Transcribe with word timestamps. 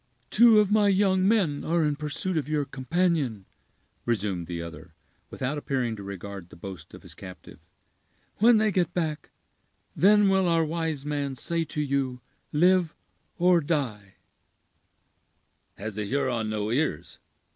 "Two 0.31 0.59
of 0.59 0.71
my 0.71 0.87
young 0.87 1.27
men 1.27 1.63
are 1.63 1.85
in 1.85 1.95
pursuit 1.95 2.35
of 2.35 2.49
your 2.49 2.65
companion," 2.65 3.45
resumed 4.03 4.47
the 4.47 4.59
other, 4.59 4.95
without 5.29 5.59
appearing 5.59 5.95
to 5.95 6.01
regard 6.01 6.49
the 6.49 6.55
boast 6.55 6.95
of 6.95 7.03
his 7.03 7.13
captive; 7.13 7.59
"when 8.37 8.57
they 8.57 8.71
get 8.71 8.95
back, 8.95 9.29
then 9.95 10.27
will 10.27 10.47
our 10.47 10.65
wise 10.65 11.05
man 11.05 11.35
say 11.35 11.63
to 11.65 11.81
you 11.81 12.19
'live' 12.51 12.95
or 13.37 13.61
'die'." 13.61 14.15
"Has 15.75 15.99
a 15.99 16.03
Huron 16.05 16.49
no 16.49 16.71
ears?" 16.71 17.19